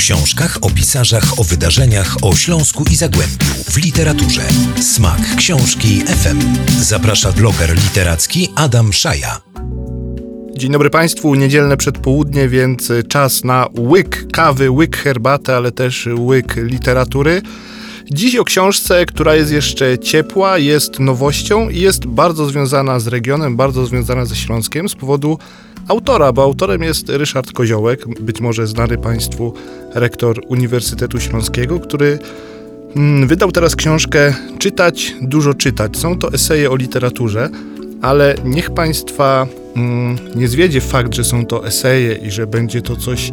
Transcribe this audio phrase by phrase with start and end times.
[0.00, 4.42] książkach, o pisarzach, o wydarzeniach, o Śląsku i Zagłębiu, w literaturze.
[4.80, 6.40] Smak książki FM.
[6.80, 9.40] Zaprasza bloger literacki Adam Szaja.
[10.56, 16.56] Dzień dobry Państwu, niedzielne przedpołudnie, więc czas na łyk kawy, łyk herbaty, ale też łyk
[16.56, 17.42] literatury.
[18.10, 23.56] Dziś o książce, która jest jeszcze ciepła, jest nowością i jest bardzo związana z regionem,
[23.56, 25.38] bardzo związana ze Śląskiem z powodu
[25.88, 29.54] autora, bo autorem jest Ryszard Koziołek, być może znany Państwu
[29.94, 32.18] rektor Uniwersytetu Śląskiego, który
[32.96, 35.96] mm, wydał teraz książkę Czytać, dużo czytać.
[35.96, 37.48] Są to eseje o literaturze,
[38.02, 39.46] ale niech Państwa
[39.76, 43.30] mm, nie zwiedzie fakt, że są to eseje i że będzie to coś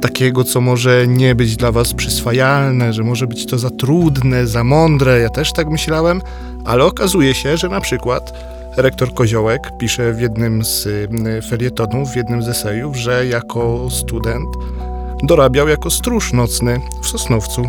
[0.00, 4.64] takiego, co może nie być dla Was przyswajalne, że może być to za trudne, za
[4.64, 5.20] mądre.
[5.20, 6.20] Ja też tak myślałem,
[6.64, 8.32] ale okazuje się, że na przykład
[8.76, 11.08] rektor Koziołek pisze w jednym z y,
[11.48, 14.48] felietonów, w jednym z esejów, że jako student
[15.22, 17.68] dorabiał jako stróż nocny w Sosnowcu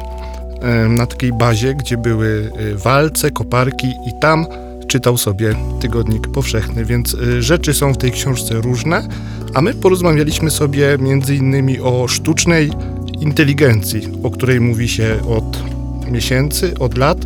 [0.89, 4.45] na takiej bazie, gdzie były y, walce, koparki i tam
[4.87, 9.07] czytał sobie tygodnik powszechny, więc y, rzeczy są w tej książce różne,
[9.53, 10.97] a my porozmawialiśmy sobie
[11.29, 12.71] innymi o sztucznej
[13.19, 15.63] inteligencji, o której mówi się od
[16.11, 17.17] miesięcy, od lat,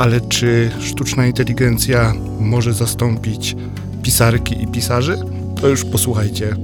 [0.00, 3.56] ale czy sztuczna inteligencja może zastąpić
[4.02, 5.18] pisarki i pisarzy?
[5.60, 6.56] To już posłuchajcie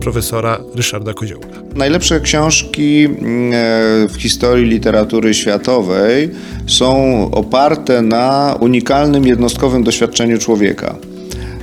[0.00, 1.48] profesora Ryszarda Koziołka.
[1.74, 6.30] Najlepsze książki mm, e, w historii literatury światowej
[6.66, 6.94] są
[7.30, 10.96] oparte na unikalnym, jednostkowym doświadczeniu człowieka.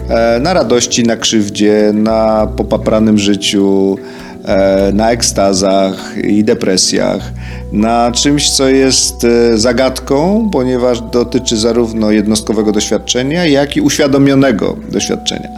[0.09, 3.97] E, na radości, na krzywdzie, na popapranym życiu,
[4.93, 7.31] na ekstazach i depresjach,
[7.71, 15.49] na czymś, co jest zagadką, ponieważ dotyczy zarówno jednostkowego doświadczenia, jak i uświadomionego doświadczenia.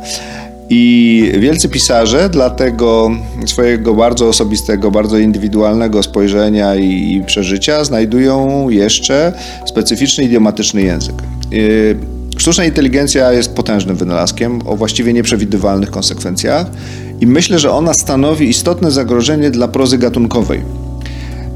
[0.69, 3.11] I wielcy pisarze dla tego
[3.45, 9.33] swojego bardzo osobistego, bardzo indywidualnego spojrzenia i przeżycia znajdują jeszcze
[9.65, 11.15] specyficzny idiomatyczny język.
[11.53, 11.97] Y,
[12.37, 16.67] sztuczna inteligencja jest potężnym wynalazkiem o właściwie nieprzewidywalnych konsekwencjach
[17.21, 20.61] i myślę, że ona stanowi istotne zagrożenie dla prozy gatunkowej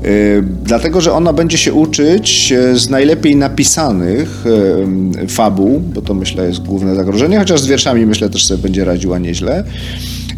[0.06, 4.46] Y, dlatego, że ona będzie się uczyć z najlepiej napisanych
[5.24, 8.86] y, fabuł, bo to myślę jest główne zagrożenie, chociaż z wierszami myślę też sobie będzie
[8.86, 9.64] radziła nieźle.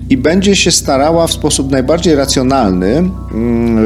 [0.09, 3.09] I będzie się starała w sposób najbardziej racjonalny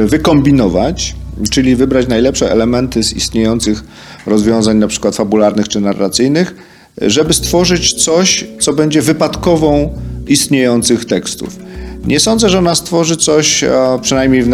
[0.06, 1.16] wykombinować,
[1.50, 3.84] czyli wybrać najlepsze elementy z istniejących
[4.26, 6.54] rozwiązań, na przykład fabularnych czy narracyjnych,
[7.02, 9.94] żeby stworzyć coś, co będzie wypadkową
[10.28, 11.58] istniejących tekstów.
[12.06, 13.64] Nie sądzę, że ona stworzy coś,
[14.02, 14.48] przynajmniej w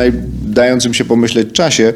[0.44, 1.92] dającym się pomyśleć czasie,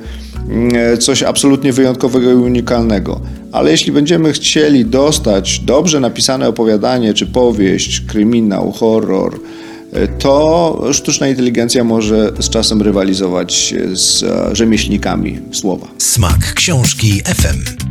[0.48, 3.20] mm, coś absolutnie wyjątkowego i unikalnego.
[3.52, 9.40] Ale jeśli będziemy chcieli dostać dobrze napisane opowiadanie, czy powieść, kryminał, horror,
[9.92, 15.86] e, to sztuczna inteligencja może z czasem rywalizować z e, rzemieślnikami słowa.
[15.98, 17.86] Smak książki FM.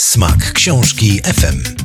[0.00, 1.79] Smak książki FM.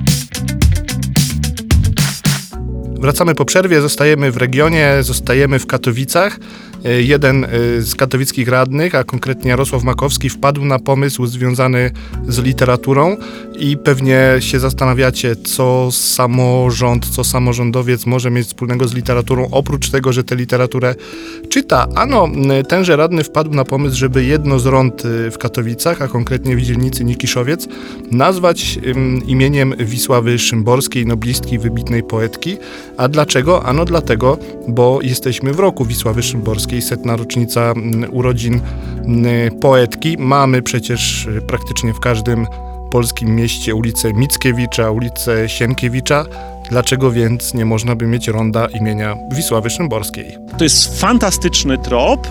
[3.00, 6.40] Wracamy po przerwie, zostajemy w regionie, zostajemy w Katowicach.
[6.86, 7.50] E, jeden e,
[7.82, 11.92] z katowickich radnych, a konkretnie Jarosław Makowski, wpadł na pomysł związany
[12.28, 13.18] z literaturą
[13.60, 20.14] i pewnie się zastanawiacie, co samorząd, co samorządowiec może mieć wspólnego z literaturą, oprócz tego,
[20.14, 20.96] że tę literaturę
[21.50, 21.88] czyta.
[21.96, 22.28] Ano,
[22.70, 26.62] tenże radny wpadł na pomysł, żeby jedno z rąd e, w Katowicach, a konkretnie w
[26.62, 27.68] dzielnicy Nikiszowiec,
[28.12, 28.80] nazwać
[29.28, 32.58] imieniem Wisławy Szymborskiej, noblistki, wybitnej poetki.
[32.98, 33.64] A dlaczego?
[33.64, 38.62] Ano dlatego, bo jesteśmy w roku Wisławy Szymborskiej, setna rocznica mm, urodzin
[39.06, 40.16] mm, poetki.
[40.20, 42.48] Mamy przecież y, praktycznie w każdym
[42.92, 46.26] polskim mieście ulicę Mickiewicza, ulicę Sienkiewicza.
[46.70, 50.38] Dlaczego więc nie można by mieć ronda imienia Wisławy Szymborskiej?
[50.58, 52.28] To jest fantastyczny trop,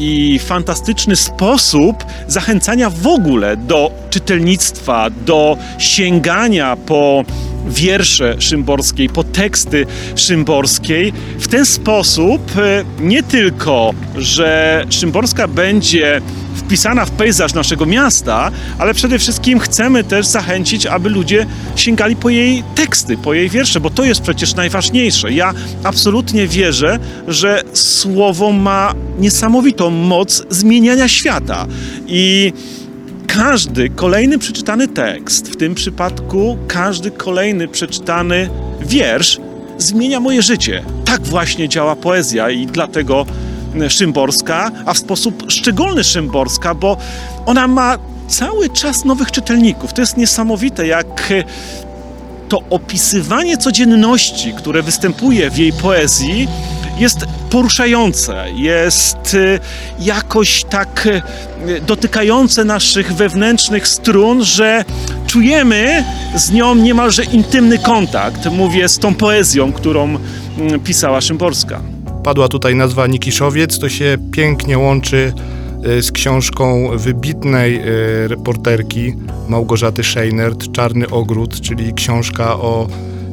[0.00, 7.24] i fantastyczny sposób zachęcania w ogóle do czytelnictwa, do sięgania po
[7.66, 11.12] wiersze Szymborskiej, po teksty Szymborskiej.
[11.38, 16.20] W ten sposób e, nie tylko, że Szymborska będzie
[16.70, 21.46] wpisana w pejzaż naszego miasta, ale przede wszystkim chcemy też zachęcić, aby ludzie
[21.76, 25.32] sięgali po jej teksty, po jej wiersze, bo to jest przecież najważniejsze.
[25.32, 25.52] Ja
[25.84, 31.66] absolutnie wierzę, że słowo ma niesamowitą moc zmieniania świata
[32.06, 32.52] i
[33.26, 38.50] każdy kolejny przeczytany tekst, w tym przypadku każdy kolejny przeczytany
[38.80, 39.40] wiersz,
[39.78, 40.82] zmienia moje życie.
[41.04, 43.26] Tak właśnie działa poezja i dlatego
[43.88, 46.96] Szymborska, a w sposób szczególny Szymborska, bo
[47.46, 49.92] ona ma cały czas nowych czytelników.
[49.92, 51.32] To jest niesamowite, jak
[52.48, 56.48] to opisywanie codzienności, które występuje w jej poezji,
[56.98, 57.18] jest
[57.50, 59.60] poruszające, jest y,
[60.00, 64.84] jakoś tak y, dotykające naszych wewnętrznych strun, że
[65.26, 66.04] czujemy
[66.36, 68.46] z nią niemalże intymny kontakt.
[68.46, 70.18] Mówię z tą poezją, którą
[70.58, 71.80] mm, pisała Szymborska.
[72.30, 75.32] Padła tutaj nazwa Nikiszowiec, to się pięknie łączy
[75.86, 79.14] y, z książką wybitnej y, reporterki
[79.48, 82.88] Małgorzaty Scheinert, Czarny Ogród, czyli książka o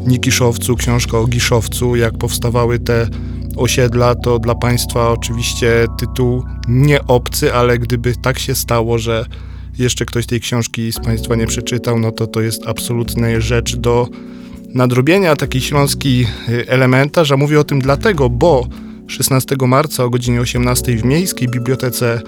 [0.08, 3.08] Nikiszowcu, książka o Giszowcu, jak powstawały te
[3.56, 9.26] osiedla, to dla Państwa oczywiście tytuł nie obcy, ale gdyby tak się stało, że
[9.80, 14.08] jeszcze ktoś tej książki z Państwa nie przeczytał, no to to jest absolutna rzecz do
[14.74, 18.68] nadrobienia, taki śląski y, elementarz, a mówię o tym dlatego, bo
[19.08, 22.22] 16 marca o godzinie 18 w Miejskiej Bibliotece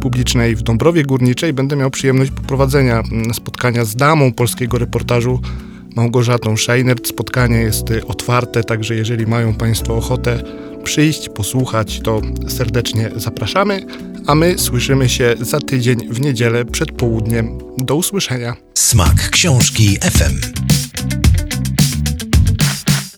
[0.00, 5.40] Publicznej w Dąbrowie Górniczej będę miał przyjemność poprowadzenia mm, spotkania z damą polskiego reportażu
[5.96, 7.08] Małgorzatą Scheinert.
[7.08, 10.42] Spotkanie jest y, otwarte, także jeżeli mają Państwo ochotę
[10.84, 13.86] przyjść, posłuchać, to serdecznie zapraszamy,
[14.26, 17.58] a my słyszymy się za tydzień w niedzielę przed południem.
[17.78, 18.56] Do usłyszenia.
[18.74, 20.79] Smak książki FM.